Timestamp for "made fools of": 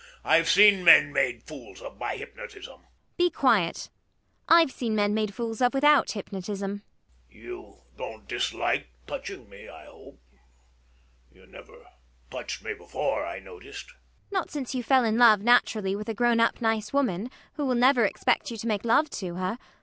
1.13-1.99, 5.13-5.75